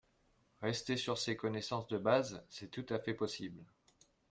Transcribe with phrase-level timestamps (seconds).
[0.63, 3.63] Rester sur ces connaissances de base, c'est tout à fait possible